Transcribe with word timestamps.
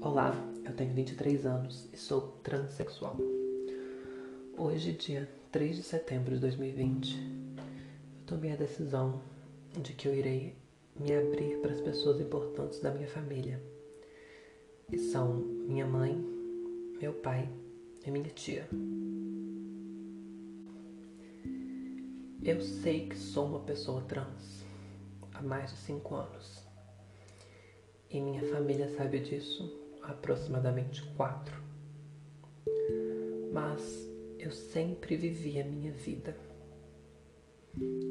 Olá, 0.00 0.32
eu 0.64 0.72
tenho 0.76 0.94
23 0.94 1.44
anos 1.44 1.88
e 1.92 1.96
sou 1.96 2.20
transexual. 2.44 3.16
Hoje, 4.56 4.92
dia 4.92 5.28
3 5.50 5.74
de 5.74 5.82
setembro 5.82 6.36
de 6.36 6.40
2020, 6.40 7.16
eu 7.16 8.24
tomei 8.24 8.52
a 8.52 8.56
decisão 8.56 9.20
de 9.72 9.92
que 9.94 10.06
eu 10.06 10.14
irei 10.14 10.54
me 10.94 11.12
abrir 11.12 11.58
para 11.58 11.72
as 11.72 11.80
pessoas 11.80 12.20
importantes 12.20 12.78
da 12.78 12.92
minha 12.92 13.08
família, 13.08 13.60
que 14.88 14.98
são 14.98 15.34
minha 15.34 15.84
mãe, 15.84 16.14
meu 17.00 17.14
pai 17.14 17.48
e 18.06 18.10
minha 18.12 18.30
tia. 18.30 18.68
Eu 22.44 22.60
sei 22.60 23.08
que 23.08 23.18
sou 23.18 23.46
uma 23.46 23.60
pessoa 23.60 24.00
trans 24.02 24.62
há 25.34 25.42
mais 25.42 25.72
de 25.72 25.78
cinco 25.78 26.14
anos. 26.14 26.62
E 28.08 28.20
minha 28.20 28.48
família 28.48 28.88
sabe 28.96 29.18
disso 29.18 29.87
aproximadamente 30.08 31.02
quatro. 31.16 31.62
Mas 33.52 34.08
eu 34.38 34.50
sempre 34.50 35.16
vivi 35.16 35.60
a 35.60 35.64
minha 35.64 35.92
vida 35.92 36.36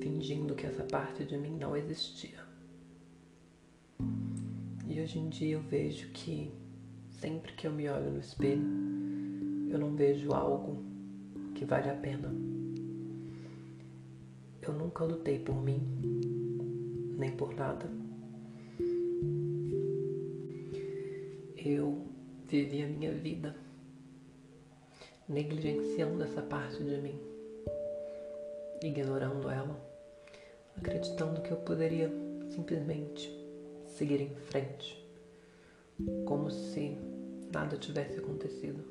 fingindo 0.00 0.54
que 0.54 0.66
essa 0.66 0.84
parte 0.84 1.24
de 1.24 1.36
mim 1.36 1.56
não 1.58 1.76
existia. 1.76 2.38
E 4.86 5.00
hoje 5.00 5.18
em 5.18 5.28
dia 5.28 5.54
eu 5.54 5.60
vejo 5.60 6.08
que 6.10 6.52
sempre 7.08 7.52
que 7.52 7.66
eu 7.66 7.72
me 7.72 7.88
olho 7.88 8.12
no 8.12 8.20
espelho, 8.20 8.66
eu 9.70 9.78
não 9.78 9.94
vejo 9.94 10.32
algo 10.32 10.82
que 11.54 11.64
vale 11.64 11.90
a 11.90 11.94
pena. 11.94 12.32
Eu 14.62 14.72
nunca 14.72 15.04
lutei 15.04 15.38
por 15.38 15.62
mim, 15.62 15.80
nem 17.16 17.30
por 17.36 17.54
nada. 17.54 17.86
Eu 21.62 22.06
vivi 22.46 22.82
a 22.82 22.86
minha 22.86 23.12
vida 23.12 23.54
negligenciando 25.28 26.24
essa 26.24 26.40
parte 26.40 26.82
de 26.82 26.96
mim, 26.96 27.20
ignorando 28.82 29.50
ela, 29.50 29.78
acreditando 30.74 31.42
que 31.42 31.50
eu 31.50 31.58
poderia 31.58 32.10
simplesmente 32.48 33.30
seguir 33.84 34.22
em 34.22 34.34
frente, 34.34 35.06
como 36.24 36.50
se 36.50 36.96
nada 37.52 37.76
tivesse 37.76 38.18
acontecido. 38.18 38.82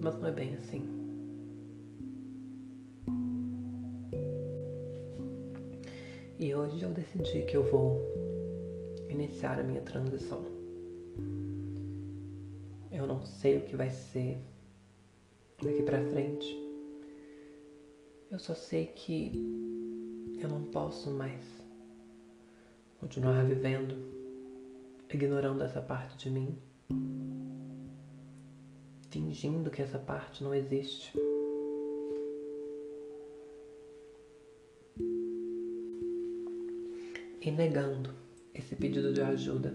Mas 0.00 0.14
não 0.20 0.28
é 0.28 0.32
bem 0.32 0.54
assim. 0.54 0.86
E 6.38 6.54
hoje 6.54 6.80
eu 6.80 6.90
decidi 6.90 7.42
que 7.42 7.56
eu 7.56 7.64
vou 7.64 8.35
iniciar 9.08 9.58
a 9.58 9.62
minha 9.62 9.80
transição. 9.82 10.44
Eu 12.90 13.06
não 13.06 13.24
sei 13.24 13.58
o 13.58 13.62
que 13.62 13.76
vai 13.76 13.90
ser 13.90 14.38
daqui 15.62 15.82
para 15.82 16.02
frente. 16.08 16.46
Eu 18.30 18.38
só 18.38 18.54
sei 18.54 18.86
que 18.86 19.32
eu 20.40 20.48
não 20.48 20.64
posso 20.64 21.10
mais 21.10 21.44
continuar 22.98 23.44
vivendo 23.44 23.94
ignorando 25.12 25.62
essa 25.62 25.80
parte 25.80 26.16
de 26.18 26.30
mim, 26.30 26.58
fingindo 29.10 29.70
que 29.70 29.82
essa 29.82 29.98
parte 29.98 30.42
não 30.42 30.54
existe. 30.54 31.12
e 37.46 37.50
negando 37.52 38.12
esse 38.58 38.74
pedido 38.74 39.12
de 39.12 39.20
ajuda 39.20 39.74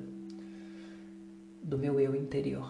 do 1.64 1.78
meu 1.78 2.00
eu 2.00 2.16
interior. 2.16 2.68